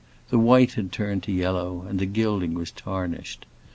[0.31, 3.45] The white had turned to yellow, and the gilding was tarnished.